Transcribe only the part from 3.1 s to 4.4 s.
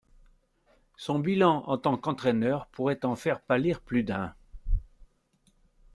faire pâlir plus d'un.